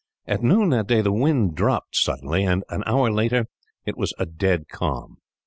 At 0.25 0.41
noon 0.41 0.69
that 0.71 0.87
day 0.87 1.01
the 1.01 1.11
wind 1.11 1.53
dropped 1.53 1.95
suddenly, 1.95 2.43
and, 2.43 2.63
an 2.69 2.81
hour 2.87 3.11
later, 3.11 3.45
it 3.85 3.97
was 3.99 4.15
a 4.17 4.25
dead 4.25 4.67
calm. 4.67 5.17